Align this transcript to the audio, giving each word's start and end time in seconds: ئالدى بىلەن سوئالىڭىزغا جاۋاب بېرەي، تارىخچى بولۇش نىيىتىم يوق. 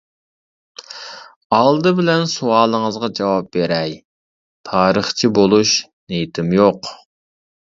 ئالدى 1.57 1.91
بىلەن 1.99 2.25
سوئالىڭىزغا 2.31 3.09
جاۋاب 3.19 3.51
بېرەي، 3.57 3.93
تارىخچى 4.71 5.33
بولۇش 5.41 5.77
نىيىتىم 5.93 6.53
يوق. 6.61 6.91